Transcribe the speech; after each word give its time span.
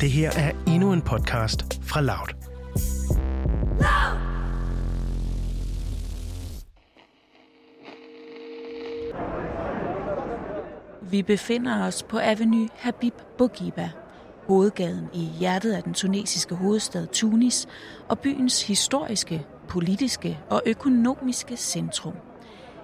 Det 0.00 0.10
her 0.10 0.30
er 0.30 0.52
endnu 0.66 0.92
en 0.92 1.02
podcast 1.02 1.80
fra 1.82 2.00
Loud. 2.00 2.28
Vi 11.10 11.22
befinder 11.22 11.86
os 11.86 12.02
på 12.02 12.18
Avenue 12.18 12.68
Habib 12.74 13.14
Bourguiba, 13.38 13.90
hovedgaden 14.46 15.08
i 15.14 15.28
hjertet 15.38 15.72
af 15.72 15.82
den 15.82 15.94
tunesiske 15.94 16.54
hovedstad 16.54 17.06
Tunis 17.06 17.66
og 18.08 18.18
byens 18.18 18.66
historiske, 18.66 19.46
politiske 19.68 20.38
og 20.50 20.62
økonomiske 20.66 21.56
centrum. 21.56 22.14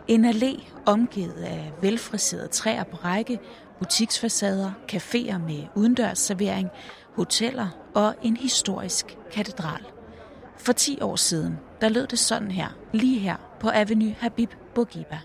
En 0.08 0.24
allé 0.24 0.72
omgivet 0.86 1.42
af 1.42 1.72
velfriserede 1.82 2.48
træer 2.48 2.84
på 2.84 2.96
række, 2.96 3.38
butiksfacader, 3.78 4.72
caféer 4.92 5.38
med 5.38 5.64
udendørsservering, 5.74 6.68
hoteller 7.14 7.68
og 7.94 8.14
en 8.22 8.36
historisk 8.36 9.18
katedral. 9.32 9.82
For 10.58 10.72
10 10.72 11.00
år 11.00 11.16
siden, 11.16 11.58
der 11.80 11.88
lød 11.88 12.06
det 12.06 12.18
sådan 12.18 12.50
her, 12.50 12.68
lige 12.92 13.18
her 13.18 13.36
på 13.60 13.70
Avenue 13.74 14.16
Habib 14.20 14.50
Bourguiba. 14.74 15.20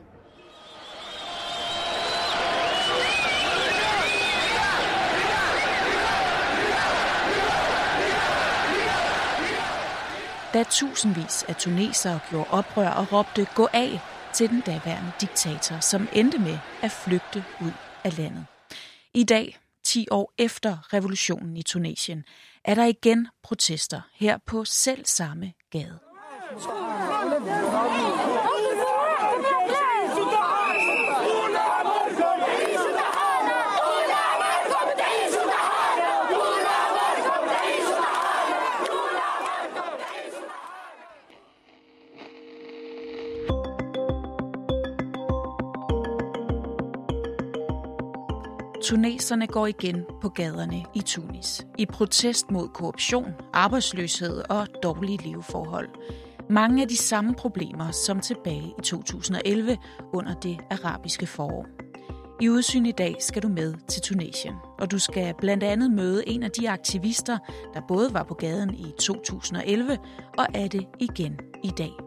Da 10.54 10.64
tusindvis 10.64 11.44
af 11.44 11.56
tunesere 11.56 12.20
gjorde 12.30 12.50
oprør 12.50 12.90
og 12.90 13.14
råbte 13.14 13.48
gå 13.56 13.68
af 13.74 14.00
til 14.34 14.50
den 14.50 14.62
daværende 14.62 15.12
diktator, 15.22 15.80
som 15.80 16.08
endte 16.14 16.38
med 16.38 16.58
at 16.84 16.92
flygte 16.92 17.44
ud 17.62 17.72
af 18.04 18.18
landet. 18.18 18.46
I 19.14 19.24
dag, 19.24 19.58
10 19.98 20.08
år 20.12 20.34
efter 20.38 20.94
revolutionen 20.94 21.58
i 21.58 21.64
Tunesien, 21.64 22.24
er 22.66 22.76
der 22.76 22.86
igen 22.86 23.28
protester 23.44 24.02
her 24.16 24.38
på 24.46 24.66
selv 24.66 25.06
samme 25.06 25.54
gade. 25.72 26.00
Tuneserne 48.88 49.48
går 49.48 49.68
igen 49.68 50.06
på 50.22 50.30
gaderne 50.30 50.86
i 50.96 51.02
Tunis 51.02 51.66
i 51.78 51.86
protest 51.86 52.52
mod 52.52 52.68
korruption, 52.68 53.34
arbejdsløshed 53.54 54.44
og 54.50 54.68
dårlige 54.84 55.30
leveforhold. 55.30 55.90
Mange 56.50 56.82
af 56.82 56.88
de 56.88 56.98
samme 56.98 57.34
problemer 57.34 57.92
som 57.92 58.20
tilbage 58.20 58.74
i 58.80 58.82
2011 58.84 59.78
under 60.14 60.34
det 60.34 60.60
arabiske 60.72 61.28
forår. 61.28 61.66
I 62.42 62.50
udsyn 62.50 62.86
i 62.86 62.92
dag 62.92 63.16
skal 63.20 63.44
du 63.44 63.48
med 63.48 63.74
til 63.88 64.02
Tunesien, 64.02 64.56
og 64.80 64.92
du 64.92 65.00
skal 65.00 65.34
blandt 65.38 65.64
andet 65.64 65.92
møde 65.92 66.30
en 66.30 66.44
af 66.44 66.52
de 66.52 66.70
aktivister, 66.70 67.38
der 67.74 67.82
både 67.88 68.14
var 68.14 68.24
på 68.24 68.34
gaden 68.34 68.74
i 68.74 68.94
2011 69.00 69.98
og 70.38 70.46
er 70.54 70.68
det 70.68 70.86
igen 71.00 71.40
i 71.64 71.72
dag. 71.78 72.07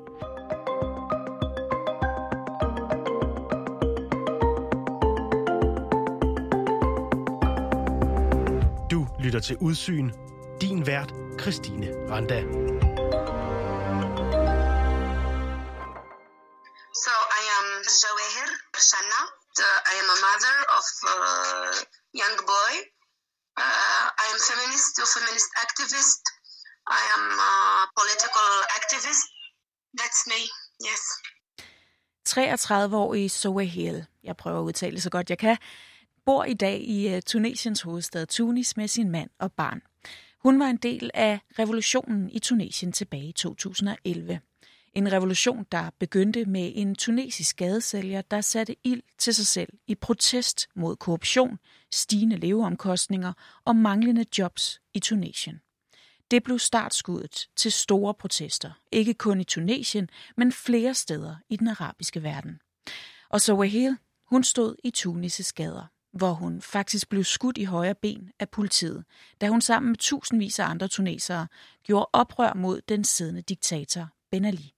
Du 8.91 9.07
lytter 9.25 9.41
til 9.49 9.57
Udsyn. 9.67 10.07
Din 10.61 10.87
vært, 10.87 11.11
Christine 11.41 11.89
Randa. 12.11 12.41
So 17.03 17.15
I 17.41 17.43
am 17.59 17.67
Jawahir 18.01 18.49
Shanna. 18.89 19.23
I 19.93 19.95
am 20.03 20.09
a 20.17 20.19
mother 20.27 20.57
of 20.79 20.87
a 21.15 21.19
young 22.21 22.37
boy. 22.53 22.73
Uh, 23.63 24.05
I 24.23 24.27
am 24.33 24.39
feminist, 24.49 24.93
a 25.05 25.07
feminist 25.15 25.51
activist. 25.65 26.23
I 27.01 27.03
am 27.17 27.25
a 27.51 27.55
political 27.99 28.51
activist. 28.79 29.27
That's 29.99 30.21
me. 30.31 30.41
Yes. 30.89 31.03
33-årige 32.29 33.29
Sohail, 33.29 34.07
jeg 34.25 34.37
prøver 34.37 34.59
at 34.59 34.63
udtale 34.63 35.01
så 35.01 35.11
godt 35.11 35.31
jeg 35.31 35.39
kan, 35.39 35.57
bor 36.27 36.45
i 36.45 36.55
dag 36.55 36.81
i 36.81 37.15
øh, 37.15 37.23
Tunesiens 37.23 37.83
hovedstad 37.83 38.27
Tunis 38.27 38.77
med 38.77 38.89
sin 38.89 39.11
mand 39.11 39.31
og 39.39 39.53
barn. 39.53 39.81
Hun 40.39 40.61
var 40.61 40.67
en 40.67 40.77
del 40.77 41.11
af 41.15 41.41
revolutionen 41.59 42.31
i 42.31 42.39
Tunesien 42.39 42.93
tilbage 42.93 43.29
i 43.29 43.33
2011. 43.33 44.41
En 44.95 45.13
revolution, 45.13 45.67
der 45.73 45.91
begyndte 45.99 46.45
med 46.45 46.73
en 46.75 46.95
tunesisk 46.95 47.57
gadesælger, 47.57 48.23
der 48.23 48.41
satte 48.41 48.77
ild 48.85 49.03
til 49.19 49.35
sig 49.35 49.47
selv 49.47 49.73
i 49.87 49.95
protest 49.95 50.69
mod 50.77 50.97
korruption, 50.97 51.59
stigende 51.93 52.37
leveomkostninger 52.37 53.33
og 53.65 53.77
manglende 53.77 54.25
jobs 54.39 54.81
i 54.95 54.99
Tunesien. 55.01 55.61
Det 56.31 56.43
blev 56.43 56.59
startskuddet 56.59 57.49
til 57.57 57.73
store 57.73 58.15
protester, 58.15 58.71
ikke 58.93 59.15
kun 59.15 59.41
i 59.41 59.45
Tunesien, 59.45 60.09
men 60.37 60.53
flere 60.53 60.95
steder 60.95 61.37
i 61.49 61.57
den 61.57 61.69
arabiske 61.69 62.23
verden. 62.23 62.61
Og 63.29 63.41
Sohail, 63.41 63.97
hun 64.27 64.45
stod 64.45 64.77
i 64.85 64.93
Tunis' 64.97 65.53
gader, 65.55 65.87
hvor 66.13 66.33
hun 66.33 66.61
faktisk 66.61 67.09
blev 67.09 67.25
skudt 67.25 67.59
i 67.59 67.65
højre 67.65 67.95
ben 67.95 68.31
af 68.41 68.49
politiet, 68.49 69.05
da 69.41 69.49
hun 69.49 69.61
sammen 69.61 69.89
med 69.91 69.97
tusindvis 69.97 70.59
af 70.59 70.67
andre 70.67 70.89
tunesere 70.89 71.47
gjorde 71.85 72.07
oprør 72.13 72.55
mod 72.55 72.81
den 72.89 73.05
siddende 73.05 73.43
diktator 73.43 74.09
Ben 74.31 74.45
Ali. 74.45 74.75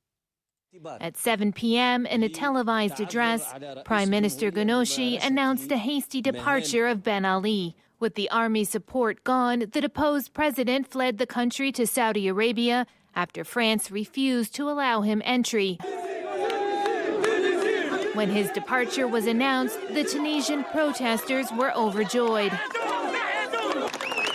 At 1.01 1.19
7 1.19 1.53
p.m., 1.53 2.07
in 2.07 2.23
a 2.23 2.29
televised 2.29 3.01
address, 3.01 3.45
Prime 3.85 4.11
Minister 4.11 4.51
Ghanouchi 4.51 5.19
announced 5.27 5.73
a 5.73 5.77
hasty 5.77 6.21
departure 6.21 6.91
of 6.91 7.03
Ben 7.03 7.25
Ali. 7.25 7.75
With 8.01 8.15
the 8.15 8.29
army's 8.31 8.71
support 8.71 9.23
gone, 9.23 9.61
the 9.61 9.81
deposed 9.81 10.33
president 10.33 10.89
fled 10.89 11.19
the 11.19 11.27
country 11.27 11.73
to 11.73 11.87
Saudi 11.87 12.27
Arabia 12.27 12.87
after 13.15 13.45
France 13.45 13.91
refused 13.91 14.55
to 14.55 14.69
allow 14.71 15.03
him 15.03 15.23
entry. 15.25 15.79
When 18.15 18.29
his 18.31 18.51
departure 18.51 19.09
was 19.09 19.27
announced, 19.27 19.79
the 19.95 20.05
Tunisian 20.05 20.65
protesters 20.65 21.47
were 21.59 21.73
overjoyed. 21.75 22.53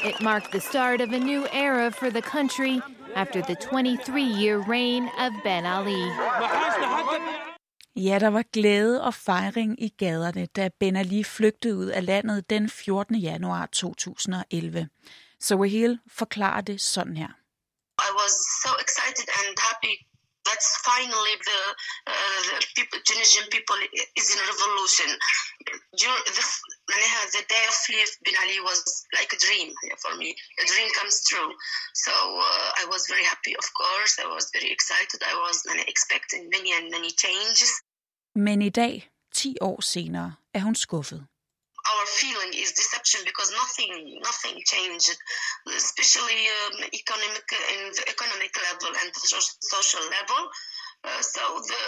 It 0.04 0.22
marked 0.22 0.52
the 0.52 0.60
start 0.60 1.00
of 1.02 1.12
a 1.12 1.20
new 1.20 1.46
era 1.52 1.92
for 1.92 2.10
the 2.10 2.22
country 2.22 2.82
after 3.16 3.42
the 3.42 3.56
23 3.56 4.24
year 4.24 4.58
reign 4.58 5.04
of 5.20 5.32
Ben 5.44 5.66
Ali. 5.66 6.04
Ja, 7.96 8.20
der 8.20 8.28
var 8.28 8.44
glæde 8.54 9.04
og 9.04 9.14
fejring 9.14 9.84
i 9.84 9.90
gaderne, 9.90 10.46
da 10.46 10.70
Ben 10.80 10.96
Ali 10.96 11.24
flygtede 11.24 11.78
ud 11.78 11.86
af 11.86 12.06
landet 12.06 12.50
den 12.50 12.70
14. 12.70 13.16
januar 13.16 13.66
2011. 13.66 14.90
Sohail 15.40 16.00
forklarer 16.08 16.62
det 16.62 16.82
sådan 16.82 17.18
her. 17.18 17.28
I 18.00 18.12
was 18.22 18.34
so 18.64 18.72
excited 18.86 19.28
and 19.40 19.58
happy 19.60 20.06
that 20.47 20.62
finally 20.88 21.35
the, 21.50 21.62
uh, 22.08 22.40
the 22.47 22.58
people, 22.75 23.00
Tunisian 23.03 23.47
people 23.52 23.75
is 24.16 24.28
in 24.34 24.40
revolution. 24.40 25.09
During 26.00 26.24
the, 26.25 26.44
the 27.35 27.44
day 27.52 27.63
of 27.68 27.75
leave 27.91 28.12
Ben 28.24 28.35
Ali 28.44 28.59
was 28.63 28.80
like 29.18 29.31
a 29.36 29.40
dream 29.46 29.69
for 30.03 30.16
me. 30.16 30.36
A 30.63 30.66
dream 30.72 30.90
comes 31.00 31.24
true. 31.28 31.52
So 31.94 32.13
uh, 32.13 32.68
I 32.81 32.86
was 32.88 33.06
very 33.12 33.24
happy, 33.24 33.53
of 33.56 33.68
course. 33.75 34.13
I 34.24 34.28
was 34.31 34.50
very 34.56 34.72
excited. 34.72 35.19
I 35.22 35.36
was 35.46 35.57
expecting 35.88 36.50
many 36.50 36.72
and 36.78 36.90
many 36.91 37.12
changes. 37.12 37.72
Men 38.36 38.62
i 38.62 38.69
dag, 38.69 39.09
10 39.34 39.56
år 39.62 39.81
senere, 39.81 40.36
er 40.56 40.59
hun 40.59 40.75
skuffet. 40.75 41.22
Feeling 42.16 42.53
is 42.56 42.72
deception 42.72 43.21
because 43.25 43.51
nothing 43.51 44.19
nothing 44.24 44.62
changed 44.65 45.15
especially 45.75 46.48
um, 46.48 46.83
economic 46.94 47.48
in 47.75 47.92
the 47.92 48.06
economic 48.07 48.54
level 48.71 48.92
and 49.04 49.12
the 49.13 49.21
social 49.62 50.04
level. 50.09 50.50
Uh, 51.04 51.21
so 51.21 51.42
the 51.68 51.83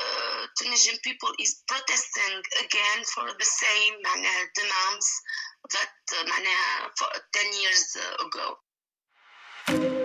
tunisian 0.57 0.97
people 1.03 1.29
is 1.39 1.63
protesting 1.67 2.39
again 2.63 2.99
for 3.15 3.25
the 3.25 3.45
same 3.45 3.95
uh, 4.05 4.45
demands 4.55 5.07
that 5.71 5.91
uh, 6.13 6.87
for 6.97 7.07
10 7.33 7.45
years 7.61 7.97
ago 8.25 9.98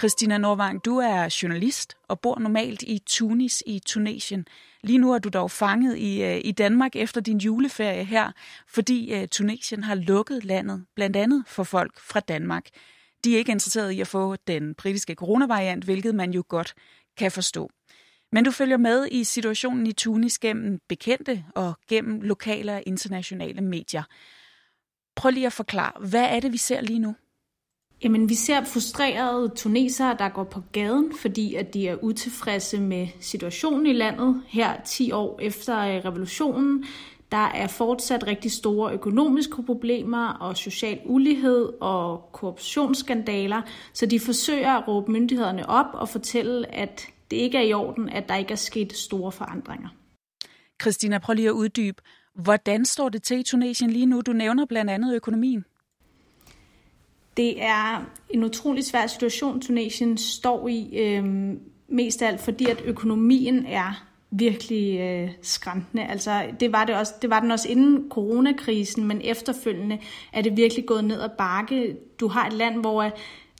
Christina 0.00 0.38
Norvang, 0.38 0.84
du 0.84 0.98
er 0.98 1.38
journalist 1.42 1.96
og 2.08 2.20
bor 2.20 2.38
normalt 2.38 2.82
i 2.82 2.98
Tunis 3.06 3.62
i 3.66 3.78
Tunesien. 3.86 4.46
Lige 4.82 4.98
nu 4.98 5.12
er 5.12 5.18
du 5.18 5.28
dog 5.28 5.50
fanget 5.50 5.98
i, 5.98 6.22
øh, 6.22 6.40
i 6.44 6.52
Danmark 6.52 6.96
efter 6.96 7.20
din 7.20 7.38
juleferie 7.38 8.04
her, 8.04 8.32
fordi 8.68 9.14
øh, 9.14 9.28
Tunesien 9.28 9.84
har 9.84 9.94
lukket 9.94 10.44
landet, 10.44 10.86
blandt 10.96 11.16
andet 11.16 11.44
for 11.46 11.64
folk 11.64 12.00
fra 12.00 12.20
Danmark. 12.20 12.66
De 13.24 13.34
er 13.34 13.38
ikke 13.38 13.52
interesserede 13.52 13.94
i 13.94 14.00
at 14.00 14.06
få 14.06 14.36
den 14.36 14.74
britiske 14.74 15.14
coronavariant, 15.14 15.84
hvilket 15.84 16.14
man 16.14 16.30
jo 16.30 16.44
godt 16.48 16.74
kan 17.16 17.30
forstå. 17.30 17.70
Men 18.32 18.44
du 18.44 18.50
følger 18.50 18.76
med 18.76 19.08
i 19.10 19.24
situationen 19.24 19.86
i 19.86 19.92
Tunis 19.92 20.38
gennem 20.38 20.78
bekendte 20.88 21.44
og 21.54 21.74
gennem 21.88 22.20
lokale 22.20 22.72
og 22.72 22.82
internationale 22.86 23.60
medier. 23.60 24.02
Prøv 25.16 25.30
lige 25.30 25.46
at 25.46 25.52
forklare, 25.52 26.08
hvad 26.08 26.24
er 26.24 26.40
det, 26.40 26.52
vi 26.52 26.58
ser 26.58 26.80
lige 26.80 26.98
nu? 26.98 27.14
Jamen, 28.02 28.28
vi 28.28 28.34
ser 28.34 28.64
frustrerede 28.64 29.48
tunesere, 29.48 30.16
der 30.18 30.28
går 30.28 30.44
på 30.44 30.62
gaden, 30.72 31.12
fordi 31.16 31.54
at 31.54 31.74
de 31.74 31.88
er 31.88 31.96
utilfredse 32.02 32.80
med 32.80 33.08
situationen 33.20 33.86
i 33.86 33.92
landet 33.92 34.42
her 34.46 34.82
10 34.84 35.12
år 35.12 35.38
efter 35.42 35.78
øh, 35.78 36.04
revolutionen. 36.04 36.84
Der 37.32 37.46
er 37.46 37.66
fortsat 37.66 38.26
rigtig 38.26 38.52
store 38.52 38.92
økonomiske 38.92 39.62
problemer 39.62 40.28
og 40.28 40.56
social 40.56 41.00
ulighed 41.04 41.68
og 41.80 42.28
korruptionsskandaler, 42.32 43.62
så 43.92 44.06
de 44.06 44.20
forsøger 44.20 44.70
at 44.70 44.88
råbe 44.88 45.12
myndighederne 45.12 45.68
op 45.68 45.86
og 45.92 46.08
fortælle, 46.08 46.74
at 46.74 47.06
det 47.30 47.36
ikke 47.36 47.58
er 47.58 47.62
i 47.62 47.72
orden, 47.72 48.08
at 48.08 48.28
der 48.28 48.36
ikke 48.36 48.52
er 48.52 48.56
sket 48.56 48.92
store 48.92 49.32
forandringer. 49.32 49.88
Christina, 50.82 51.18
prøv 51.18 51.34
lige 51.34 51.48
at 51.48 51.52
uddybe. 51.52 52.02
Hvordan 52.34 52.84
står 52.84 53.08
det 53.08 53.22
til 53.22 53.38
i 53.38 53.42
Tunesien 53.42 53.90
lige 53.90 54.06
nu? 54.06 54.20
Du 54.20 54.32
nævner 54.32 54.66
blandt 54.66 54.90
andet 54.90 55.14
økonomien. 55.14 55.64
Det 57.40 57.62
er 57.62 58.04
en 58.30 58.44
utrolig 58.44 58.84
svær 58.84 59.06
situation, 59.06 59.60
Tunesien 59.60 60.18
står 60.18 60.68
i, 60.68 60.98
øh, 60.98 61.24
mest 61.88 62.22
af 62.22 62.26
alt 62.26 62.40
fordi, 62.40 62.66
at 62.66 62.82
økonomien 62.84 63.66
er 63.66 64.04
virkelig 64.30 65.00
øh, 65.00 65.30
skræntende. 65.42 66.04
Altså, 66.04 66.42
det 66.60 66.72
var, 66.72 66.84
det, 66.84 66.94
også, 66.94 67.12
det 67.22 67.30
var 67.30 67.40
den 67.40 67.50
også 67.50 67.68
inden 67.68 68.10
coronakrisen, 68.10 69.04
men 69.04 69.20
efterfølgende 69.24 69.98
er 70.32 70.42
det 70.42 70.56
virkelig 70.56 70.86
gået 70.86 71.04
ned 71.04 71.20
ad 71.20 71.28
bakke. 71.38 71.96
Du 72.20 72.28
har 72.28 72.46
et 72.46 72.52
land, 72.52 72.80
hvor 72.80 73.02
øh, 73.02 73.10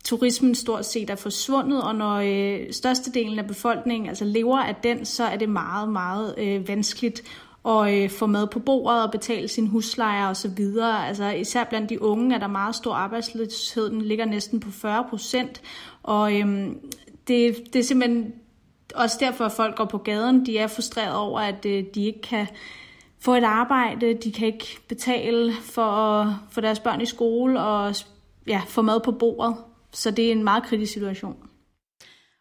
turismen 0.04 0.54
stort 0.54 0.86
set 0.86 1.10
er 1.10 1.16
forsvundet, 1.16 1.82
og 1.82 1.94
når 1.94 2.16
øh, 2.16 2.72
størstedelen 2.72 3.38
af 3.38 3.46
befolkningen 3.46 4.08
altså 4.08 4.24
lever 4.24 4.58
af 4.58 4.74
den, 4.74 5.04
så 5.04 5.24
er 5.24 5.36
det 5.36 5.48
meget, 5.48 5.88
meget 5.88 6.34
øh, 6.38 6.68
vanskeligt 6.68 7.22
og 7.62 7.98
øh, 7.98 8.10
få 8.10 8.26
mad 8.26 8.46
på 8.46 8.58
bordet 8.58 9.02
og 9.02 9.10
betale 9.10 9.48
sin 9.48 9.66
husleje 9.66 10.28
og 10.28 10.36
så 10.36 10.48
videre. 10.48 11.08
Altså 11.08 11.30
især 11.30 11.64
blandt 11.64 11.90
de 11.90 12.02
unge 12.02 12.34
er 12.34 12.38
der 12.38 12.46
meget 12.46 12.74
stor 12.74 12.94
arbejdsløshed, 12.94 13.90
den 13.90 14.02
ligger 14.02 14.24
næsten 14.24 14.60
på 14.60 14.70
40 14.70 15.04
procent, 15.10 15.62
og 16.02 16.34
øh, 16.34 16.66
det, 17.28 17.56
det 17.72 17.78
er 17.78 17.84
simpelthen 17.84 18.32
også 18.94 19.16
derfor, 19.20 19.44
at 19.44 19.52
folk 19.52 19.76
går 19.76 19.84
på 19.84 19.98
gaden. 19.98 20.46
De 20.46 20.58
er 20.58 20.66
frustreret 20.66 21.16
over, 21.16 21.40
at 21.40 21.66
øh, 21.66 21.84
de 21.94 22.04
ikke 22.04 22.20
kan 22.20 22.46
få 23.18 23.34
et 23.34 23.44
arbejde, 23.44 24.14
de 24.14 24.32
kan 24.32 24.46
ikke 24.46 24.78
betale 24.88 25.52
for, 25.62 25.82
at 25.82 26.34
få 26.50 26.60
deres 26.60 26.80
børn 26.80 27.00
i 27.00 27.06
skole 27.06 27.60
og 27.60 27.94
ja, 28.46 28.62
få 28.68 28.82
mad 28.82 29.00
på 29.00 29.12
bordet. 29.12 29.56
Så 29.92 30.10
det 30.10 30.28
er 30.28 30.32
en 30.32 30.44
meget 30.44 30.62
kritisk 30.62 30.92
situation. 30.92 31.49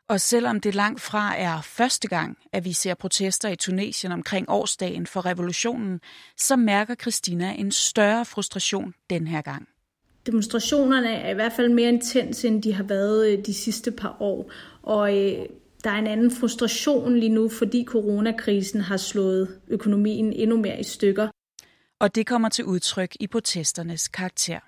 Og 0.10 0.22
selvom 0.22 0.60
det 0.60 0.76
langt 0.76 1.02
fra 1.02 1.38
er 1.38 1.62
første 1.62 2.08
gang, 2.08 2.38
at 2.54 2.66
vi 2.66 2.74
ser 2.74 2.94
protester 2.94 3.50
i 3.50 3.56
Tunesien 3.56 4.12
omkring 4.12 4.46
årsdagen 4.50 5.08
for 5.08 5.26
revolutionen, 5.26 6.00
så 6.38 6.56
mærker 6.56 6.96
Christina 6.96 7.52
en 7.52 7.72
større 7.72 8.26
frustration 8.26 8.94
den 9.10 9.28
her 9.28 9.42
gang. 9.42 9.68
Demonstrationerne 10.26 11.10
er 11.10 11.32
i 11.32 11.34
hvert 11.34 11.54
fald 11.56 11.70
mere 11.70 11.90
intense, 11.90 12.48
end 12.48 12.64
de 12.64 12.74
har 12.74 12.84
været 12.84 13.28
øh, 13.28 13.46
de 13.46 13.54
sidste 13.54 13.92
par 13.92 14.18
år. 14.20 14.52
Og 14.84 15.18
øh, 15.18 15.46
der 15.84 15.90
er 15.90 16.00
en 16.00 16.08
anden 16.08 16.32
frustration 16.32 17.18
lige 17.18 17.30
nu, 17.30 17.50
fordi 17.50 17.86
coronakrisen 17.88 18.82
har 18.82 18.98
slået 18.98 19.60
økonomien 19.68 20.34
endnu 20.34 20.58
mere 20.58 20.80
i 20.80 20.84
stykker. 20.84 21.28
Og 22.00 22.16
det 22.16 22.28
kommer 22.28 22.50
til 22.50 22.66
udtryk 22.66 23.16
i 23.20 23.28
protesternes 23.28 24.08
karakter. 24.08 24.60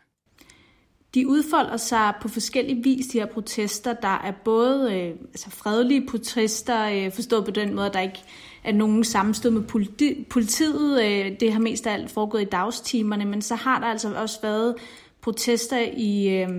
De 1.14 1.28
udfolder 1.28 1.78
sig 1.78 2.14
på 2.22 2.28
forskellige 2.28 2.84
vis, 2.84 3.08
de 3.08 3.20
her 3.20 3.26
protester. 3.26 3.94
Der 3.94 4.08
er 4.08 4.32
både 4.46 4.94
øh, 4.96 5.16
altså 5.30 5.50
fredelige 5.50 6.08
protester, 6.08 6.90
øh, 6.90 7.12
forstået 7.12 7.46
på 7.46 7.52
den 7.52 7.76
måde, 7.76 7.88
at 7.88 7.94
der 7.94 8.00
ikke 8.00 8.24
er 8.64 8.72
nogen 8.72 9.04
sammenstød 9.04 9.50
med 9.52 9.62
politi- 9.62 10.24
politiet. 10.30 11.04
Øh, 11.04 11.40
det 11.40 11.54
har 11.54 11.60
mest 11.60 11.88
af 11.88 11.94
alt 11.94 12.12
foregået 12.12 12.42
i 12.42 12.46
dagstimerne, 12.46 13.26
men 13.26 13.42
så 13.42 13.56
har 13.56 13.80
der 13.80 13.88
altså 13.88 14.14
også 14.14 14.40
været 14.42 14.76
protester 15.22 15.80
i 15.98 16.42
øh, 16.42 16.50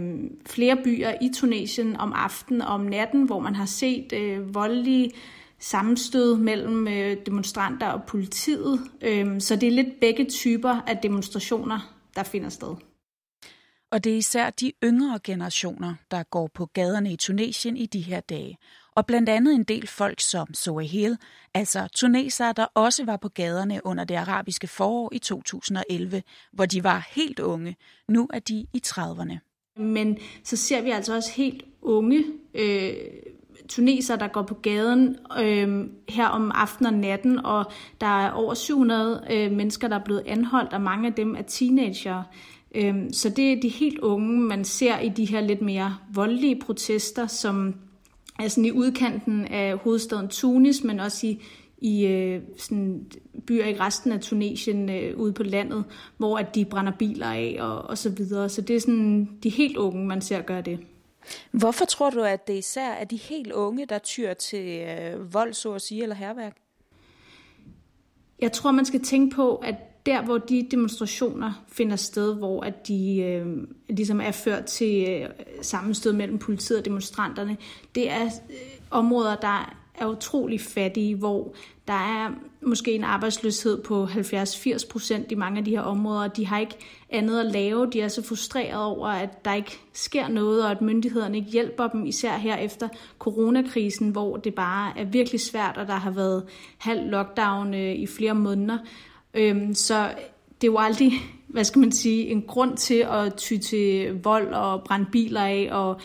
flere 0.47 0.77
byer 0.85 1.13
i 1.21 1.31
Tunesien 1.35 1.97
om 1.97 2.13
aftenen 2.13 2.63
og 2.63 2.69
om 2.69 2.81
natten, 2.81 3.23
hvor 3.23 3.39
man 3.39 3.55
har 3.55 3.67
set 3.67 4.13
øh, 4.13 4.55
voldelige 4.55 5.11
sammenstød 5.59 6.37
mellem 6.37 6.89
øh, 6.89 7.17
demonstranter 7.27 7.87
og 7.87 8.03
politiet. 8.03 8.81
Øh, 9.03 9.41
så 9.41 9.57
det 9.57 9.67
er 9.67 9.73
lidt 9.73 10.01
begge 10.01 10.25
typer 10.25 10.81
af 10.87 10.99
demonstrationer, 10.99 11.95
der 12.17 12.23
finder 12.23 12.49
sted. 12.49 12.92
Og 13.93 14.05
det 14.05 14.13
er 14.13 14.17
især 14.17 14.51
de 14.51 14.73
yngre 14.85 15.19
generationer, 15.25 15.95
der 16.11 16.23
går 16.23 16.51
på 16.55 16.67
gaderne 16.67 17.13
i 17.13 17.17
Tunesien 17.17 17.77
i 17.77 17.87
de 17.87 18.01
her 18.01 18.21
dage. 18.21 18.59
Og 18.95 19.07
blandt 19.07 19.29
andet 19.29 19.55
en 19.55 19.65
del 19.65 19.87
folk 19.87 20.21
som 20.21 20.55
Sohail, 20.55 21.17
altså 21.55 21.89
tunesere, 21.95 22.53
der 22.57 22.67
også 22.75 23.05
var 23.05 23.17
på 23.17 23.29
gaderne 23.29 23.81
under 23.85 24.05
det 24.05 24.15
arabiske 24.15 24.67
forår 24.67 25.11
i 25.13 25.19
2011, 25.19 26.23
hvor 26.53 26.67
de 26.67 26.85
var 26.85 27.09
helt 27.11 27.41
unge. 27.41 27.77
Nu 28.09 28.29
er 28.33 28.39
de 28.39 28.55
i 28.55 28.83
30'erne. 28.87 29.39
Men 29.77 30.19
så 30.45 30.57
ser 30.57 30.83
vi 30.83 30.91
altså 30.91 31.17
også 31.17 31.33
helt 31.33 31.65
unge 31.83 32.25
øh, 32.55 32.95
tunesere, 33.69 34.19
der 34.19 34.29
går 34.29 34.43
på 34.43 34.55
gaden 34.55 35.17
øh, 35.41 35.87
her 36.09 36.27
om 36.27 36.53
aftenen 36.55 36.95
og 36.95 37.01
natten, 37.01 37.47
og 37.47 37.73
der 38.01 38.27
er 38.27 38.31
over 38.31 38.55
700 38.55 39.27
øh, 39.31 39.53
mennesker, 39.53 39.89
der 39.89 39.99
er 39.99 40.05
blevet 40.05 40.23
anholdt, 40.27 40.73
og 40.73 40.81
mange 40.81 41.09
af 41.09 41.15
dem 41.15 41.35
er 41.37 41.43
teenager. 41.43 42.23
Øhm, 42.75 43.13
så 43.13 43.29
det 43.29 43.53
er 43.53 43.61
de 43.61 43.69
helt 43.69 43.99
unge, 43.99 44.41
man 44.41 44.65
ser 44.65 44.99
i 44.99 45.09
de 45.09 45.25
her 45.25 45.41
lidt 45.41 45.63
mere 45.63 45.97
voldelige 46.15 46.61
protester, 46.61 47.27
som 47.27 47.75
er 48.39 48.49
sådan 48.49 48.65
i 48.65 48.71
udkanten 48.71 49.47
af 49.47 49.77
hovedstaden 49.77 50.29
Tunis, 50.29 50.85
men 50.85 51.01
også 51.01 51.27
i, 51.27 51.43
i 51.79 52.07
øh, 52.07 52.43
sådan 52.59 53.07
byer 53.47 53.67
i 53.67 53.81
resten 53.81 54.13
af 54.13 54.21
Tunesien 54.21 54.91
øh, 54.91 55.19
ude 55.19 55.33
på 55.33 55.43
landet, 55.43 55.85
hvor 56.17 56.39
at 56.39 56.55
de 56.55 56.65
brænder 56.65 56.93
biler 56.99 57.27
af 57.27 57.57
og, 57.61 57.83
og 57.83 57.99
så 57.99 58.11
videre. 58.11 58.49
Så 58.49 58.61
det 58.61 58.77
er 58.77 58.81
sådan 58.81 59.39
de 59.43 59.49
helt 59.49 59.77
unge, 59.77 60.07
man 60.07 60.21
ser 60.21 60.43
gøre 60.43 60.63
det. 60.63 60.79
Hvorfor 61.51 61.85
tror 61.85 62.11
du, 62.11 62.23
at 62.23 62.47
det 62.49 62.59
især 62.59 62.91
er 62.91 63.05
de 63.05 63.17
helt 63.17 63.53
unge, 63.53 63.87
der 63.87 63.99
tyr 63.99 64.35
til 64.35 64.81
øh, 64.81 65.35
vold, 65.35 65.53
så 65.53 65.73
at 65.73 65.83
sige, 65.83 66.03
eller 66.03 66.17
herværk? 66.17 66.57
Jeg 68.41 68.53
tror, 68.53 68.71
man 68.71 68.85
skal 68.85 69.05
tænke 69.05 69.37
på, 69.37 69.57
at 69.57 69.75
der, 70.07 70.23
hvor 70.23 70.39
de 70.39 70.67
demonstrationer 70.71 71.65
finder 71.69 71.97
sted, 71.97 72.35
hvor 72.35 72.63
at 72.63 72.89
de 72.89 73.21
øh, 73.21 73.47
ligesom 73.89 74.21
er 74.21 74.31
ført 74.31 74.65
til 74.65 75.09
øh, 75.09 75.29
sammenstød 75.63 76.13
mellem 76.13 76.39
politiet 76.39 76.79
og 76.79 76.85
demonstranterne, 76.85 77.57
det 77.95 78.11
er 78.11 78.25
øh, 78.25 78.31
områder, 78.91 79.37
der 79.37 79.75
er 79.95 80.07
utrolig 80.07 80.61
fattige, 80.61 81.15
hvor 81.15 81.55
der 81.89 81.93
er 81.93 82.31
måske 82.63 82.93
en 82.93 83.05
arbejdsløshed 83.05 83.83
på 83.83 84.05
70-80 84.05 84.91
procent 84.91 85.33
i 85.33 85.35
mange 85.35 85.59
af 85.59 85.65
de 85.65 85.71
her 85.71 85.81
områder. 85.81 86.29
De 86.29 86.47
har 86.47 86.59
ikke 86.59 86.77
andet 87.11 87.41
at 87.41 87.47
lave. 87.47 87.91
De 87.91 88.01
er 88.01 88.09
så 88.09 88.23
frustrerede 88.23 88.87
over, 88.87 89.09
at 89.09 89.45
der 89.45 89.55
ikke 89.55 89.79
sker 89.93 90.29
noget, 90.29 90.65
og 90.65 90.71
at 90.71 90.83
myndighederne 90.83 91.37
ikke 91.37 91.51
hjælper 91.51 91.89
dem, 91.89 92.07
især 92.07 92.37
her 92.37 92.57
efter 92.57 92.89
coronakrisen, 93.19 94.09
hvor 94.09 94.37
det 94.37 94.55
bare 94.55 94.99
er 94.99 95.05
virkelig 95.05 95.41
svært, 95.41 95.77
og 95.77 95.87
der 95.87 95.95
har 95.95 96.11
været 96.11 96.45
halv 96.79 97.11
lockdown 97.11 97.75
øh, 97.75 97.93
i 97.95 98.07
flere 98.07 98.35
måneder. 98.35 98.79
Øhm, 99.35 99.75
så 99.75 100.09
det 100.61 100.67
er 100.67 100.73
jo 100.73 100.79
aldrig, 100.79 101.13
hvad 101.49 101.65
skal 101.65 101.81
man 101.81 101.93
sige, 101.93 102.27
en 102.27 102.43
grund 102.43 102.77
til 102.77 103.07
at 103.11 103.35
ty 103.35 103.57
til 103.57 104.21
vold 104.23 104.55
og 104.55 104.85
brænde 104.85 105.07
biler 105.13 105.41
af 105.41 105.69
og 105.73 106.01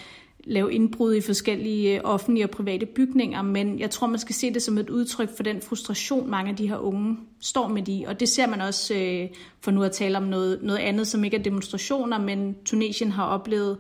lave 0.48 0.74
indbrud 0.74 1.16
i 1.16 1.22
forskellige 1.22 1.96
øh, 1.96 2.02
offentlige 2.04 2.46
og 2.46 2.50
private 2.50 2.86
bygninger, 2.86 3.42
men 3.42 3.80
jeg 3.80 3.90
tror, 3.90 4.08
man 4.08 4.20
skal 4.20 4.36
se 4.36 4.54
det 4.54 4.62
som 4.62 4.78
et 4.78 4.90
udtryk 4.90 5.36
for 5.36 5.44
den 5.44 5.62
frustration, 5.62 6.30
mange 6.30 6.50
af 6.50 6.56
de 6.56 6.68
her 6.68 6.78
unge 6.78 7.18
står 7.42 7.68
med 7.68 7.88
i. 7.88 8.04
Og 8.08 8.20
det 8.20 8.30
ser 8.30 8.48
man 8.48 8.62
også, 8.62 8.94
øh, 8.96 9.30
for 9.62 9.72
nu 9.72 9.84
at 9.84 9.92
tale 9.92 10.18
om 10.18 10.24
noget, 10.24 10.60
noget 10.64 10.80
andet, 10.80 11.08
som 11.08 11.24
ikke 11.24 11.38
er 11.38 11.44
demonstrationer, 11.44 12.20
men 12.20 12.56
Tunesien 12.66 13.12
har 13.12 13.26
oplevet 13.26 13.78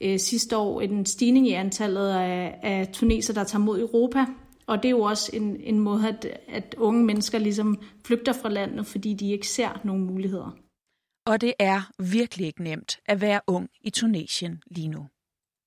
øh, 0.00 0.18
sidste 0.18 0.56
år 0.56 0.80
en 0.80 1.06
stigning 1.06 1.48
i 1.48 1.52
antallet 1.52 2.08
af, 2.08 2.58
af 2.62 2.88
tuneser, 2.92 3.34
der 3.34 3.44
tager 3.44 3.64
mod 3.64 3.80
Europa. 3.80 4.24
Og 4.70 4.82
det 4.82 4.88
er 4.88 4.90
jo 4.90 5.00
også 5.00 5.30
en, 5.32 5.56
en 5.60 5.78
måde, 5.78 6.08
at, 6.08 6.26
at 6.48 6.74
unge 6.78 7.04
mennesker 7.04 7.38
ligesom 7.38 7.78
flygter 8.04 8.32
fra 8.32 8.48
landet, 8.48 8.86
fordi 8.86 9.14
de 9.14 9.32
ikke 9.32 9.48
ser 9.48 9.80
nogen 9.84 10.04
muligheder. 10.04 10.56
Og 11.26 11.40
det 11.40 11.54
er 11.58 11.90
virkelig 11.98 12.46
ikke 12.46 12.62
nemt 12.62 12.98
at 13.06 13.20
være 13.20 13.40
ung 13.46 13.68
i 13.80 13.90
Tunesien 13.90 14.62
lige 14.70 14.88
nu. 14.88 15.06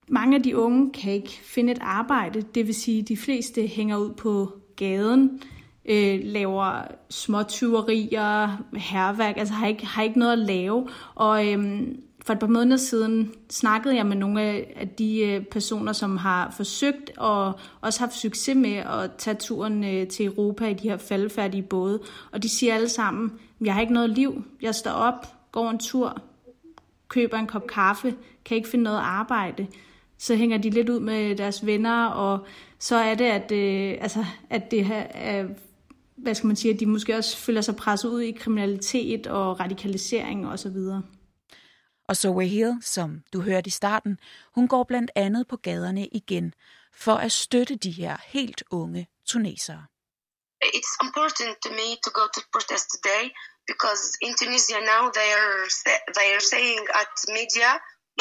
Mange 0.09 0.35
af 0.35 0.43
de 0.43 0.57
unge 0.57 0.91
kan 0.91 1.13
ikke 1.13 1.29
finde 1.29 1.71
et 1.71 1.79
arbejde, 1.81 2.41
det 2.41 2.67
vil 2.67 2.75
sige, 2.75 2.99
at 2.99 3.07
de 3.07 3.17
fleste 3.17 3.67
hænger 3.67 3.97
ud 3.97 4.13
på 4.13 4.51
gaden, 4.75 5.41
øh, 5.85 6.19
laver 6.23 6.87
småtyverier, 7.09 8.57
herværk, 8.77 9.37
altså 9.37 9.53
har 9.53 9.67
ikke, 9.67 9.85
har 9.85 10.03
ikke 10.03 10.19
noget 10.19 10.31
at 10.31 10.39
lave. 10.39 10.89
Og 11.15 11.51
øhm, 11.51 12.03
for 12.25 12.33
et 12.33 12.39
par 12.39 12.47
måneder 12.47 12.77
siden 12.77 13.33
snakkede 13.49 13.95
jeg 13.95 14.05
med 14.05 14.15
nogle 14.15 14.41
af 14.41 14.89
de 14.97 15.19
øh, 15.19 15.45
personer, 15.45 15.93
som 15.93 16.17
har 16.17 16.53
forsøgt 16.57 17.11
og 17.17 17.53
også 17.81 17.99
haft 17.99 18.13
succes 18.13 18.55
med 18.55 18.75
at 18.75 19.11
tage 19.17 19.35
turen 19.35 19.83
øh, 19.83 20.07
til 20.07 20.25
Europa 20.25 20.67
i 20.67 20.73
de 20.73 20.89
her 20.89 20.97
faldfærdige 20.97 21.63
både. 21.63 21.99
Og 22.31 22.43
de 22.43 22.49
siger 22.49 22.75
alle 22.75 22.89
sammen, 22.89 23.31
jeg 23.61 23.73
har 23.73 23.81
ikke 23.81 23.93
noget 23.93 24.09
liv. 24.09 24.43
Jeg 24.61 24.75
står 24.75 24.91
op, 24.91 25.27
går 25.51 25.69
en 25.69 25.79
tur, 25.79 26.21
køber 27.07 27.37
en 27.37 27.47
kop 27.47 27.67
kaffe, 27.67 28.15
kan 28.45 28.57
ikke 28.57 28.69
finde 28.69 28.83
noget 28.83 28.99
arbejde. 28.99 29.67
Så 30.17 30.35
hænger 30.35 30.57
de 30.57 30.69
lidt 30.69 30.89
ud 30.89 30.99
med 30.99 31.35
deres 31.35 31.65
venner, 31.65 32.05
og 32.05 32.45
så 32.79 32.95
er 32.95 33.15
det, 33.15 33.25
at, 33.25 33.51
øh, 33.51 33.97
altså, 34.01 34.25
at 34.49 34.71
det 34.71 34.85
her 34.85 35.03
er, 35.09 35.45
hvad 36.15 36.35
skal 36.35 36.47
man 36.47 36.55
sige, 36.55 36.73
at 36.73 36.79
de 36.79 36.85
måske 36.85 37.17
også 37.17 37.37
føler 37.37 37.61
sig 37.61 37.75
presset 37.75 38.09
ud 38.09 38.21
i 38.21 38.31
kriminalitet 38.31 39.27
og 39.27 39.59
radikalisering 39.59 40.47
osv. 40.47 40.77
Og 40.77 41.01
og 42.09 42.15
Zoe 42.17 42.47
Hill, 42.47 42.73
som 42.81 43.23
du 43.33 43.41
hørte 43.41 43.67
i 43.67 43.71
starten, 43.71 44.19
hun 44.55 44.67
går 44.67 44.83
blandt 44.83 45.11
andet 45.15 45.47
på 45.47 45.57
gaderne 45.57 46.07
igen 46.07 46.53
for 46.95 47.15
at 47.15 47.31
støtte 47.31 47.75
de 47.75 47.91
her 47.91 48.17
helt 48.23 48.63
unge 48.71 49.07
tunesere. 49.25 49.85
It's 50.79 50.95
important 51.05 51.53
to 51.63 51.69
me 51.79 51.87
to 52.05 52.09
go 52.19 52.23
to 52.35 52.41
protest 52.53 52.85
today 52.95 53.23
because 53.71 54.03
in 54.25 54.31
Tunisia 54.41 54.79
now 54.93 55.03
they 55.17 55.29
are 55.39 55.59
they 56.17 56.29
are 56.35 56.45
saying 56.53 56.81
at 57.01 57.13
media 57.39 57.71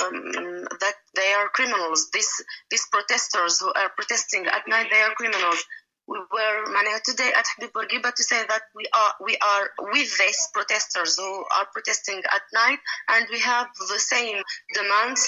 um, 0.03 0.67
that 0.83 0.97
they 1.19 1.31
are 1.39 1.49
criminals. 1.59 2.01
These 2.17 2.35
these 2.73 2.87
protesters 2.95 3.55
who 3.61 3.71
are 3.81 3.91
protesting 3.99 4.43
at 4.57 4.65
night 4.75 4.89
they 4.93 5.03
are 5.07 5.15
criminals. 5.21 5.61
We 6.09 6.19
were 6.37 6.59
managed 6.79 7.05
today 7.11 7.31
at 7.41 7.47
Habib 7.53 7.71
Bourguiba 7.75 8.11
to 8.19 8.25
say 8.31 8.41
that 8.53 8.63
we 8.79 8.85
are 9.01 9.13
we 9.29 9.35
are 9.53 9.65
with 9.95 10.11
these 10.23 10.41
protesters 10.55 11.17
who 11.17 11.31
are 11.57 11.67
protesting 11.75 12.21
at 12.37 12.45
night 12.63 12.81
and 13.13 13.23
we 13.35 13.41
have 13.41 13.69
the 13.93 14.01
same 14.13 14.39
demands 14.75 15.23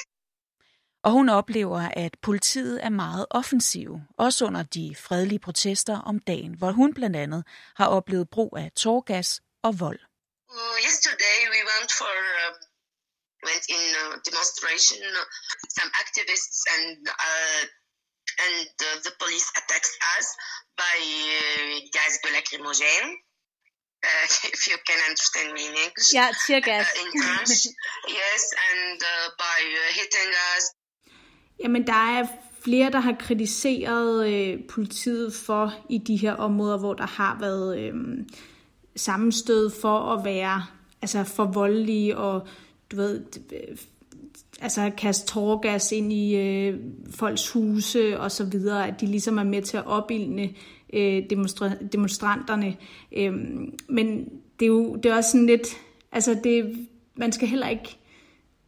og 1.04 1.10
hun 1.12 1.28
oplever, 1.28 1.80
at 2.04 2.12
politiet 2.22 2.84
er 2.84 2.88
meget 2.88 3.26
offensiv, 3.30 3.88
også 4.18 4.44
under 4.44 4.62
de 4.62 4.96
fredelige 4.98 5.38
protester 5.38 6.00
om 6.00 6.18
dagen, 6.18 6.54
hvor 6.58 6.70
hun 6.72 6.94
blandt 6.94 7.16
andet 7.16 7.44
har 7.76 7.86
oplevet 7.86 8.30
brug 8.30 8.56
af 8.58 8.72
tårgas 8.76 9.40
og 9.62 9.80
vold. 9.80 10.00
Uh, 10.56 10.76
yesterday 10.86 11.38
we 11.54 11.60
went 11.72 11.90
for 12.00 12.14
uh, 12.38 12.50
went 13.48 13.64
in 13.76 13.84
uh, 14.02 14.12
demonstration. 14.28 15.02
Some 15.76 15.90
activists 16.02 16.58
and 16.74 16.86
uh, 17.30 17.62
and 18.46 18.68
uh, 18.88 18.98
the 19.06 19.12
police 19.20 19.48
attacked 19.58 19.94
us 20.16 20.26
by 20.76 20.96
uh, 21.00 21.74
gas 21.94 22.12
lacrimogène. 22.34 23.10
Uh, 24.04 24.26
if 24.54 24.62
you 24.68 24.76
can 24.88 25.00
understand 25.08 25.48
me 25.56 25.62
in 25.70 25.74
English. 25.86 26.12
Yeah, 26.12 26.30
tear 26.46 26.60
gas. 26.60 26.86
Uh, 26.86 27.02
in 27.02 27.08
French, 27.22 27.60
yes, 28.20 28.42
and 28.70 28.98
uh, 29.02 29.28
by 29.38 29.58
uh, 29.64 29.90
hitting 29.98 30.30
us 30.56 30.64
Jamen, 31.60 31.86
der 31.86 32.18
er 32.18 32.26
flere, 32.64 32.90
der 32.90 33.00
har 33.00 33.16
kritiseret 33.20 34.32
øh, 34.32 34.64
politiet 34.68 35.34
for 35.34 35.72
i 35.90 35.98
de 35.98 36.16
her 36.16 36.32
områder, 36.32 36.78
hvor 36.78 36.94
der 36.94 37.06
har 37.06 37.36
været 37.40 37.78
øh, 37.78 37.94
sammenstød 38.96 39.70
for 39.82 40.12
at 40.12 40.24
være 40.24 40.66
altså 41.02 41.24
for 41.24 41.44
voldelige 41.44 42.16
og 42.16 42.48
du 42.90 42.96
ved, 42.96 43.24
altså 44.60 44.90
kaste 44.96 45.26
tårgas 45.26 45.92
ind 45.92 46.12
i 46.12 46.36
øh, 46.36 46.80
folks 47.10 47.50
huse 47.50 48.20
og 48.20 48.30
så 48.30 48.44
videre, 48.44 48.88
at 48.88 49.00
de 49.00 49.06
ligesom 49.06 49.38
er 49.38 49.44
med 49.44 49.62
til 49.62 49.76
at 49.76 49.86
opildne 49.86 50.50
øh, 50.92 51.22
demonstra- 51.32 51.86
demonstranterne. 51.92 52.76
Øh, 53.16 53.32
men 53.88 54.28
det 54.60 54.66
er 54.66 54.66
jo 54.66 54.94
det 54.94 55.10
er 55.10 55.16
også 55.16 55.30
sådan 55.30 55.46
lidt, 55.46 55.66
altså 56.12 56.36
det, 56.44 56.86
man 57.16 57.32
skal 57.32 57.48
heller 57.48 57.68
ikke, 57.68 57.96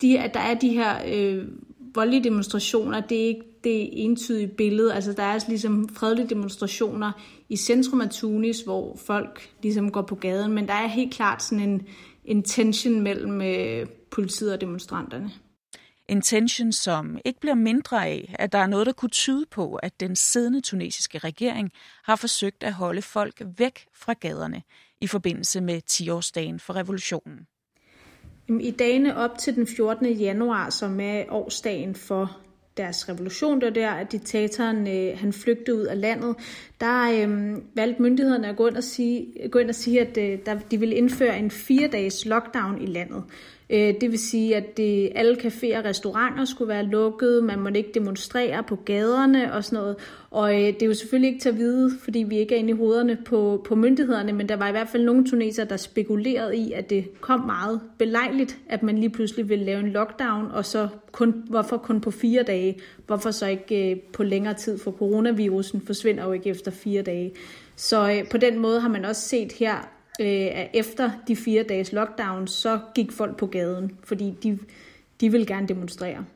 de, 0.03 0.19
at 0.19 0.35
der 0.35 0.41
er 0.41 0.55
de 0.55 0.69
her 0.69 0.95
øh, 1.09 1.45
voldelige 1.95 2.25
demonstrationer, 2.25 3.01
det 3.01 3.23
er 3.23 3.27
ikke 3.27 3.43
det 3.65 4.05
entydige 4.05 4.49
billede. 4.49 4.95
Altså 4.95 5.13
der 5.13 5.23
er 5.23 5.33
altså 5.33 5.49
ligesom 5.49 5.89
fredelige 5.89 6.29
demonstrationer 6.29 7.13
i 7.49 7.57
centrum 7.57 8.01
af 8.01 8.11
Tunis, 8.11 8.61
hvor 8.61 8.97
folk 8.97 9.51
ligesom 9.63 9.91
går 9.91 10.03
på 10.03 10.15
gaden, 10.15 10.53
men 10.53 10.67
der 10.67 10.75
er 10.75 10.87
helt 10.87 11.15
klart 11.15 11.43
sådan 11.43 11.69
en, 11.69 11.83
en 12.27 12.43
tension 12.43 13.01
mellem 13.01 13.43
øh, 13.43 13.87
politiet 14.11 14.53
og 14.53 14.61
demonstranterne. 14.61 15.31
En 16.09 16.23
tension, 16.23 16.73
som 16.73 17.19
ikke 17.25 17.41
bliver 17.41 17.55
mindre 17.55 18.07
af, 18.07 18.35
at 18.39 18.53
der 18.53 18.59
er 18.59 18.67
noget, 18.67 18.87
der 18.87 18.93
kunne 18.93 19.09
tyde 19.09 19.47
på, 19.51 19.75
at 19.75 20.01
den 20.01 20.17
siddende 20.17 20.61
tunesiske 20.61 21.19
regering 21.19 21.73
har 22.05 22.17
forsøgt 22.17 22.63
at 22.63 22.73
holde 22.73 23.03
folk 23.03 23.43
væk 23.59 23.87
fra 23.95 24.13
gaderne 24.13 24.63
i 25.01 25.07
forbindelse 25.07 25.61
med 25.61 25.81
10-årsdagen 25.91 26.59
for 26.59 26.77
revolutionen. 26.77 27.47
I 28.49 28.71
dagene 28.71 29.17
op 29.17 29.39
til 29.39 29.55
den 29.55 29.67
14. 29.67 30.13
januar, 30.13 30.71
som 30.71 31.01
er 31.01 31.25
årsdagen 31.29 31.95
for 31.95 32.41
deres 32.77 33.09
revolution, 33.09 33.61
der 33.61 33.71
der, 33.71 33.91
at 33.91 34.13
diktatoren 34.13 34.89
øh, 34.89 35.19
han 35.19 35.33
flygtede 35.33 35.77
ud 35.77 35.85
af 35.85 36.01
landet, 36.01 36.37
der 36.81 37.03
øh, 37.03 37.57
valgte 37.75 38.03
myndighederne 38.03 38.49
at 38.49 38.57
gå 38.57 38.67
ind 38.67 38.77
og 38.77 38.85
sige, 38.85 39.49
gå 39.51 39.59
ind 39.59 39.69
og 39.69 39.75
sige 39.75 40.01
at 40.01 40.19
øh, 40.19 40.39
der, 40.47 40.59
de 40.71 40.81
ville 40.81 40.95
indføre 40.95 41.39
en 41.39 41.51
fire 41.51 41.89
dages 41.89 42.27
lockdown 42.27 42.83
i 42.83 42.87
landet. 42.87 43.25
Øh, 43.71 43.95
det 44.01 44.11
vil 44.11 44.19
sige, 44.19 44.57
at 44.57 44.77
det, 44.77 45.13
alle 45.15 45.35
caféer 45.35 45.79
og 45.79 45.85
restauranter 45.85 46.45
skulle 46.45 46.69
være 46.69 46.87
lukket, 46.87 47.45
man 47.45 47.61
måtte 47.61 47.79
ikke 47.79 47.93
demonstrere 47.95 48.63
på 48.63 48.77
gaderne 48.77 49.55
og 49.55 49.65
sådan 49.65 49.77
noget. 49.77 49.97
Og 50.31 50.55
øh, 50.55 50.67
det 50.67 50.83
er 50.83 50.87
jo 50.87 50.95
selvfølgelig 50.95 51.29
ikke 51.29 51.41
til 51.41 51.49
at 51.49 51.59
vide, 51.59 51.91
fordi 52.05 52.19
vi 52.19 52.39
ikke 52.39 52.55
er 52.55 52.59
inde 52.59 52.71
i 52.71 52.77
hovederne 52.77 53.19
på, 53.25 53.65
på 53.69 53.75
myndighederne, 53.75 54.33
men 54.33 54.49
der 54.49 54.57
var 54.57 54.69
i 54.69 54.71
hvert 54.71 54.89
fald 54.89 55.05
nogle 55.05 55.31
tuneser, 55.31 55.65
der 55.65 55.77
spekulerede 55.77 56.57
i, 56.57 56.73
at 56.73 56.91
det 56.91 57.21
kom 57.21 57.41
meget 57.41 57.81
belejligt, 57.99 58.59
at 58.69 58.83
man 58.83 58.99
lige 58.99 59.11
pludselig 59.11 59.49
ville 59.49 59.65
lave 59.65 59.81
en 59.81 59.91
lockdown, 59.91 60.51
og 60.51 60.65
så 60.65 60.89
kun, 61.13 61.45
hvorfor 61.51 61.77
kun 61.77 62.01
på 62.01 62.11
fire 62.11 62.43
dage? 62.43 62.79
Hvorfor 63.07 63.31
så 63.31 63.47
ikke 63.47 63.91
øh, 63.91 64.01
på 64.13 64.23
længere 64.23 64.55
tid, 64.55 64.79
for 64.79 64.91
coronavirusen 64.91 65.81
forsvinder 65.87 66.25
jo 66.25 66.33
ikke 66.33 66.51
efter 66.51 66.71
fire 66.71 67.03
dage. 67.03 67.33
Så 67.77 68.11
øh, 68.11 68.29
på 68.29 68.37
den 68.37 68.59
måde 68.59 68.81
har 68.81 68.89
man 68.89 69.05
også 69.05 69.23
set 69.23 69.53
her, 69.53 69.96
øh, 70.21 70.61
at 70.61 70.71
efter 70.75 71.11
de 71.29 71.37
fire 71.37 71.63
dages 71.63 71.93
lockdown, 71.93 72.49
så 72.49 72.81
gik 72.95 73.13
folk 73.13 73.39
på 73.39 73.47
gaden, 73.47 73.99
fordi 74.05 74.31
de, 74.43 74.59
de 75.21 75.31
vil 75.31 75.47
gerne 75.47 75.69
demonstrere. 75.69 76.27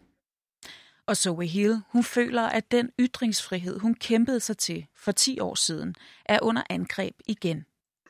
Og 1.07 1.17
Zoe 1.17 1.47
Hill, 1.47 1.83
hun 1.93 2.05
føler, 2.05 2.47
at 2.59 2.71
den 2.71 2.87
ytringsfrihed, 3.01 3.79
hun 3.79 3.95
kæmpede 3.95 4.41
sig 4.41 4.59
til 4.59 4.87
for 4.97 5.13
10 5.13 5.41
år 5.41 5.55
siden, 5.55 5.95
er 6.25 6.39
under 6.43 6.63
angreb 6.71 7.15
igen. 7.27 7.67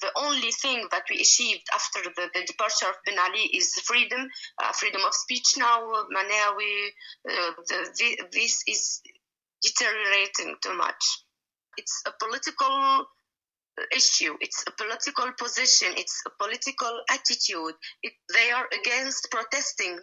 The 0.06 0.12
only 0.26 0.52
thing 0.64 0.80
that 0.92 1.04
we 1.10 1.16
achieved 1.26 1.66
after 1.78 1.98
the, 2.16 2.24
the 2.36 2.42
departure 2.52 2.88
of 2.92 2.96
Ben 3.04 3.18
Ali 3.26 3.44
is 3.58 3.66
freedom, 3.90 4.22
uh, 4.62 4.72
freedom 4.80 5.02
of 5.08 5.14
speech 5.24 5.48
now. 5.66 5.76
We, 6.60 6.70
uh, 7.32 7.50
the, 7.68 7.78
this 8.38 8.54
is 8.72 8.80
deteriorating 9.66 10.50
too 10.64 10.76
much. 10.84 11.02
It's 11.80 11.96
a 12.10 12.12
political 12.22 12.74
issue. 14.00 14.34
It's 14.44 14.60
a 14.70 14.72
political 14.82 15.28
position. 15.44 15.90
It's 16.02 16.16
a 16.28 16.32
political 16.42 16.94
attitude. 17.16 17.74
It, 18.06 18.14
they 18.36 18.48
are 18.56 18.66
against 18.80 19.22
protesting. 19.34 19.94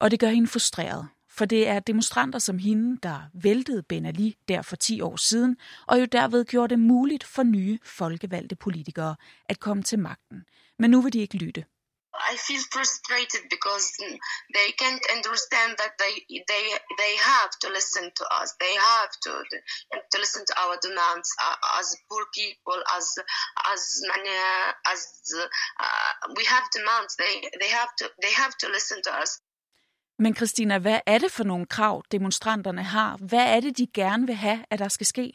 Og 0.00 0.10
det 0.10 0.20
gør 0.20 0.28
hende 0.28 0.48
frustreret, 0.48 1.08
for 1.30 1.44
det 1.44 1.68
er 1.68 1.80
demonstranter 1.80 2.38
som 2.38 2.58
hende, 2.58 2.98
der 3.02 3.20
væltede 3.34 3.82
Ben 3.82 4.06
Ali 4.06 4.36
der 4.48 4.62
for 4.62 4.76
10 4.76 5.00
år 5.00 5.16
siden, 5.16 5.56
og 5.86 6.00
jo 6.00 6.04
derved 6.04 6.44
gjorde 6.44 6.70
det 6.70 6.78
muligt 6.78 7.24
for 7.24 7.42
nye 7.42 7.78
folkevalgte 7.84 8.56
politikere 8.56 9.16
at 9.48 9.60
komme 9.60 9.82
til 9.82 9.98
magten. 9.98 10.44
Men 10.78 10.90
nu 10.90 11.00
vil 11.00 11.12
de 11.12 11.18
ikke 11.18 11.36
lytte. 11.36 11.64
I 12.14 12.36
feel 12.36 12.60
frustrated 12.70 13.42
because 13.48 13.86
they 14.52 14.72
can't 14.76 15.04
understand 15.16 15.76
that 15.78 15.92
they 15.98 16.14
they 16.52 16.64
they 16.98 17.14
have 17.16 17.50
to 17.62 17.68
listen 17.68 18.10
to 18.18 18.24
us. 18.40 18.54
They 18.60 18.74
have 18.92 19.12
to 19.24 19.32
to 20.12 20.16
listen 20.18 20.44
to 20.44 20.54
our 20.62 20.76
demands 20.82 21.28
uh, 21.40 21.78
as 21.80 21.96
poor 22.08 22.24
people, 22.34 22.78
as 22.96 23.06
as 23.72 23.82
many 24.12 24.34
as 24.92 25.00
uh, 25.40 26.10
we 26.36 26.44
have 26.44 26.64
demands. 26.78 27.16
They 27.16 27.34
they 27.60 27.70
have 27.80 27.92
to 28.00 28.04
they 28.20 28.32
have 28.32 28.54
to 28.58 28.68
listen 28.68 29.02
to 29.02 29.12
us. 29.22 29.40
Men 30.18 30.34
Christina, 30.36 30.78
hvad 30.78 31.00
er 31.06 31.18
det 31.18 31.32
for 31.32 31.44
nogle 31.44 31.66
krav, 31.66 32.02
demonstranterne 32.12 32.82
har? 32.82 33.16
Hvad 33.16 33.56
er 33.56 33.60
det, 33.60 33.78
de 33.78 33.86
gerne 33.94 34.26
vil 34.26 34.34
have, 34.34 34.64
at 34.70 34.78
der 34.78 34.88
skal 34.88 35.06
ske? 35.06 35.32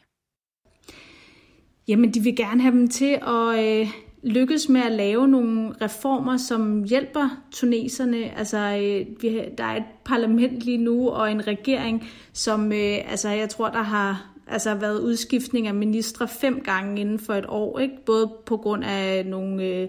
Jamen, 1.87 2.13
de 2.13 2.19
vil 2.19 2.35
gerne 2.35 2.61
have 2.61 2.71
dem 2.71 2.89
til 2.89 3.13
at 3.13 3.59
øh, 3.65 4.06
lykkes 4.27 4.69
med 4.69 4.81
at 4.81 4.91
lave 4.91 5.27
nogle 5.27 5.73
reformer, 5.81 6.37
som 6.37 6.83
hjælper 6.83 7.43
tuneserne. 7.51 8.37
Altså, 8.37 8.57
øh, 8.57 9.21
vi, 9.21 9.41
der 9.57 9.63
er 9.63 9.75
et 9.75 9.83
parlament 10.05 10.63
lige 10.63 10.77
nu 10.77 11.09
og 11.09 11.31
en 11.31 11.47
regering, 11.47 12.07
som 12.33 12.71
øh, 12.71 13.11
altså, 13.11 13.29
jeg 13.29 13.49
tror, 13.49 13.69
der 13.69 13.83
har 13.83 14.29
altså, 14.47 14.75
været 14.75 14.99
udskiftning 14.99 15.67
af 15.67 15.73
ministre 15.73 16.27
fem 16.27 16.61
gange 16.61 17.01
inden 17.01 17.19
for 17.19 17.33
et 17.33 17.45
år. 17.47 17.79
Ikke? 17.79 17.95
Både 18.05 18.31
på 18.45 18.57
grund 18.57 18.83
af 18.83 19.25
nogle... 19.25 19.63
Øh, 19.63 19.87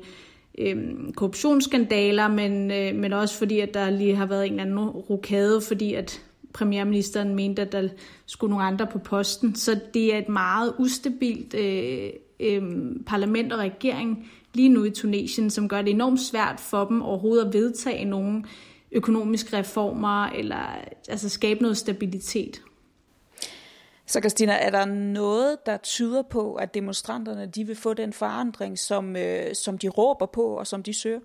øh, 0.59 0.77
korruptionsskandaler, 1.17 2.29
men, 2.29 2.71
øh, 2.71 2.95
men 2.95 3.13
også 3.13 3.39
fordi, 3.39 3.61
at 3.61 3.75
der 3.75 3.91
lige 3.91 4.17
har 4.17 4.27
været 4.27 4.47
en 4.47 4.53
eller 4.53 4.63
anden 4.63 4.89
rokade, 4.89 5.61
fordi 5.61 5.95
at 5.95 6.23
premierministeren 6.53 7.35
mente, 7.35 7.63
at 7.63 7.73
der 7.73 7.89
skulle 8.27 8.51
nogle 8.51 8.65
andre 8.65 8.87
på 8.87 8.99
posten. 8.99 9.55
Så 9.55 9.81
det 9.95 10.15
er 10.15 10.19
et 10.19 10.29
meget 10.29 10.75
ustabilt 10.79 11.55
øh, 11.55 12.11
øh, 12.41 12.63
parlament 13.07 13.53
og 13.53 13.59
regering 13.59 14.31
lige 14.55 14.69
nu 14.69 14.85
i 14.85 14.91
Tunesien, 14.91 15.51
som 15.51 15.69
gør 15.69 15.83
det 15.83 15.91
enormt 15.91 16.21
svært 16.21 16.61
for 16.61 16.85
dem 16.85 17.03
overhovedet 17.03 17.47
at 17.47 17.55
vedtage 17.55 18.05
nogle 18.05 18.45
økonomiske 18.93 19.57
reformer 19.57 20.27
eller 20.27 20.79
altså 21.09 21.29
skabe 21.29 21.63
noget 21.63 21.77
stabilitet. 21.77 22.63
Så 24.07 24.21
Christina, 24.21 24.53
er 24.53 24.71
der 24.71 24.85
noget, 24.85 25.67
der 25.67 25.77
tyder 25.77 26.23
på, 26.23 26.55
at 26.55 26.75
demonstranterne 26.75 27.47
de 27.47 27.65
vil 27.65 27.77
få 27.77 27.95
den 27.95 28.13
forandring, 28.13 28.79
som, 28.79 29.17
øh, 29.17 29.55
som 29.55 29.79
de 29.79 29.89
råber 29.89 30.27
på 30.27 30.43
og 30.43 30.67
som 30.67 30.83
de 30.83 30.95
søger? 30.95 31.21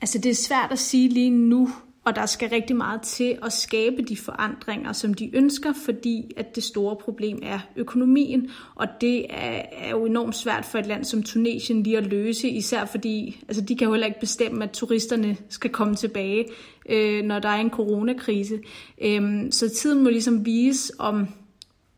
Altså 0.00 0.18
det 0.18 0.30
er 0.30 0.34
svært 0.34 0.72
at 0.72 0.78
sige 0.78 1.08
lige 1.08 1.30
nu, 1.30 1.68
og 2.06 2.16
der 2.16 2.26
skal 2.26 2.48
rigtig 2.48 2.76
meget 2.76 3.02
til 3.02 3.38
at 3.42 3.52
skabe 3.52 4.02
de 4.02 4.16
forandringer, 4.16 4.92
som 4.92 5.14
de 5.14 5.36
ønsker, 5.36 5.72
fordi 5.84 6.30
at 6.36 6.56
det 6.56 6.64
store 6.64 6.96
problem 6.96 7.38
er 7.42 7.58
økonomien. 7.76 8.50
Og 8.74 8.86
det 9.00 9.26
er, 9.30 9.62
er 9.72 9.90
jo 9.90 10.04
enormt 10.04 10.36
svært 10.36 10.64
for 10.64 10.78
et 10.78 10.86
land 10.86 11.04
som 11.04 11.22
Tunesien 11.22 11.82
lige 11.82 11.98
at 11.98 12.06
løse, 12.06 12.48
især 12.48 12.84
fordi 12.84 13.40
altså 13.48 13.62
de 13.62 13.76
kan 13.76 13.86
jo 13.86 13.92
heller 13.92 14.06
ikke 14.06 14.20
bestemme, 14.20 14.64
at 14.64 14.70
turisterne 14.70 15.36
skal 15.48 15.70
komme 15.70 15.94
tilbage, 15.94 16.46
øh, 16.88 17.24
når 17.24 17.38
der 17.38 17.48
er 17.48 17.60
en 17.60 17.70
coronakrise. 17.70 18.58
Øh, 19.02 19.22
så 19.50 19.68
tiden 19.68 20.04
må 20.04 20.10
ligesom 20.10 20.46
vise, 20.46 20.92
om 20.98 21.28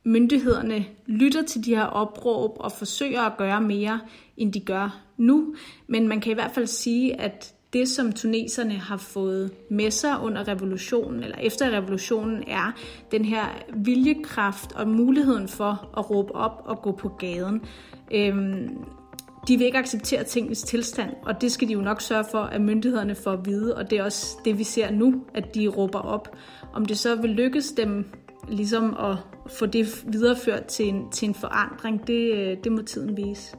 myndighederne 0.05 0.85
lytter 1.07 1.43
til 1.43 1.65
de 1.65 1.75
her 1.75 1.85
opråb 1.85 2.57
og 2.61 2.73
forsøger 2.73 3.23
at 3.23 3.37
gøre 3.37 3.61
mere, 3.61 4.01
end 4.37 4.53
de 4.53 4.61
gør 4.61 5.01
nu. 5.17 5.55
Men 5.87 6.09
man 6.09 6.21
kan 6.21 6.31
i 6.31 6.35
hvert 6.35 6.53
fald 6.55 6.67
sige, 6.67 7.21
at 7.21 7.55
det, 7.73 7.89
som 7.89 8.13
tuneserne 8.13 8.75
har 8.75 8.97
fået 8.97 9.51
med 9.71 9.91
sig 9.91 10.21
under 10.23 10.49
revolutionen, 10.49 11.23
eller 11.23 11.37
efter 11.39 11.71
revolutionen, 11.71 12.45
er 12.47 12.73
den 13.11 13.25
her 13.25 13.45
viljekraft 13.75 14.73
og 14.73 14.89
muligheden 14.89 15.49
for 15.49 15.91
at 15.99 16.11
råbe 16.11 16.35
op 16.35 16.63
og 16.65 16.83
gå 16.83 16.93
på 16.93 17.09
gaden. 17.09 17.63
Øhm, 18.15 18.69
de 19.49 19.57
vil 19.57 19.67
ikke 19.67 19.79
acceptere 19.79 20.25
tingens 20.25 20.63
tilstand, 20.63 21.11
og 21.23 21.41
det 21.41 21.53
skal 21.53 21.69
de 21.69 21.73
jo 21.73 21.81
nok 21.81 22.01
sørge 22.01 22.25
for, 22.31 22.39
at 22.39 22.61
myndighederne 22.61 23.15
får 23.15 23.33
at 23.33 23.47
vide, 23.47 23.77
og 23.77 23.91
det 23.91 23.99
er 23.99 24.05
også 24.05 24.27
det, 24.45 24.59
vi 24.59 24.65
ser 24.65 24.91
nu, 24.91 25.25
at 25.35 25.55
de 25.55 25.69
råber 25.69 25.99
op. 25.99 26.37
Om 26.73 26.87
det 26.87 26.99
så 26.99 27.17
vil 27.17 27.31
lykkes 27.31 27.73
dem 27.73 28.05
ligesom 28.49 28.97
at 28.99 29.17
få 29.59 29.67
det 29.67 30.05
videreført 30.07 30.65
til 30.65 30.89
en, 30.89 31.11
til 31.11 31.29
en 31.29 31.35
forandring, 31.35 32.07
det, 32.07 32.35
øh, 32.35 32.57
det 32.65 32.73
må 32.73 32.83
tiden 32.83 33.17
vise. 33.17 33.57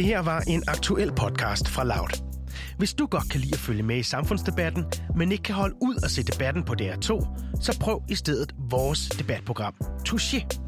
Det 0.00 0.08
her 0.08 0.18
var 0.18 0.40
en 0.40 0.62
aktuel 0.68 1.12
podcast 1.12 1.68
fra 1.68 1.84
Loud. 1.84 2.22
Hvis 2.78 2.94
du 2.94 3.06
godt 3.06 3.30
kan 3.30 3.40
lide 3.40 3.54
at 3.54 3.58
følge 3.58 3.82
med 3.82 3.96
i 3.96 4.02
samfundsdebatten, 4.02 4.84
men 5.16 5.32
ikke 5.32 5.42
kan 5.42 5.54
holde 5.54 5.74
ud 5.80 5.96
at 6.04 6.10
se 6.10 6.22
debatten 6.22 6.62
på 6.64 6.74
DR2, 6.80 7.08
så 7.60 7.78
prøv 7.80 8.02
i 8.08 8.14
stedet 8.14 8.54
vores 8.70 9.08
debatprogram, 9.08 9.74
Touché. 10.08 10.60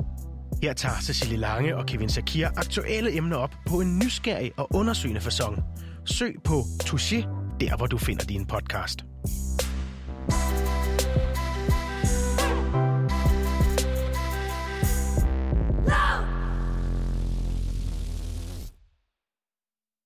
Her 0.62 0.72
tager 0.72 1.00
Cecilie 1.00 1.36
Lange 1.36 1.76
og 1.76 1.86
Kevin 1.86 2.08
Shakir 2.08 2.48
aktuelle 2.56 3.16
emner 3.16 3.36
op 3.36 3.54
på 3.66 3.80
en 3.80 3.98
nysgerrig 3.98 4.52
og 4.56 4.68
undersøgende 4.74 5.20
façon. 5.20 5.62
Søg 6.04 6.34
på 6.44 6.60
Touché, 6.82 7.26
der 7.60 7.76
hvor 7.76 7.86
du 7.86 7.98
finder 7.98 8.24
din 8.24 8.46
podcast. 8.46 9.04